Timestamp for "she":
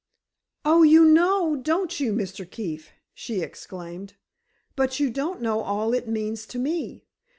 3.13-3.41